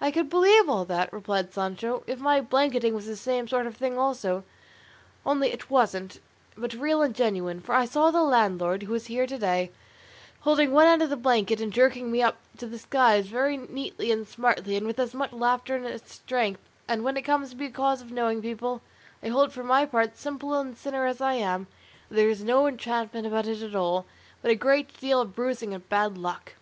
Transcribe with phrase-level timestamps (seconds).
[0.00, 3.76] "I could believe all that," replied Sancho, "if my blanketing was the same sort of
[3.76, 4.42] thing also;
[5.26, 6.18] only it wasn't,
[6.56, 9.70] but real and genuine; for I saw the landlord, who is here to day,
[10.40, 14.10] holding one end of the blanket and jerking me up to the skies very neatly
[14.10, 17.66] and smartly, and with as much laughter as strength; and when it comes to be
[17.66, 18.80] a case of knowing people,
[19.22, 21.66] I hold for my part, simple and sinner as I am,
[22.08, 24.06] that there is no enchantment about it at all,
[24.40, 26.54] but a great deal of bruising and bad luck."